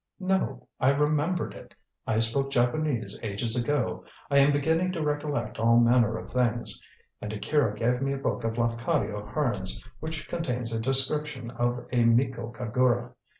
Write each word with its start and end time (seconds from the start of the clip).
"No; 0.19 0.67
I 0.79 0.89
remembered 0.89 1.53
it. 1.53 1.75
I 2.07 2.17
spoke 2.17 2.49
Japanese 2.49 3.19
ages 3.21 3.55
ago. 3.55 4.03
I 4.31 4.39
am 4.39 4.51
beginning 4.51 4.91
to 4.93 5.03
recollect 5.03 5.59
all 5.59 5.77
manner 5.79 6.17
of 6.17 6.27
things. 6.27 6.83
And 7.21 7.31
Akira 7.31 7.75
gave 7.77 8.01
me 8.01 8.13
a 8.13 8.17
book 8.17 8.43
of 8.43 8.57
Lafcadio 8.57 9.23
Hearn's, 9.27 9.85
which 9.99 10.27
contains 10.27 10.73
a 10.73 10.79
description 10.79 11.51
of 11.51 11.85
a 11.91 12.03
Miko 12.03 12.51
kagura. 12.51 13.11